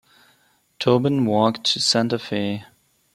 Tobin 0.79 1.27
walked 1.27 1.63
to 1.65 1.79
Santa 1.79 2.17
Fe. 2.17 2.65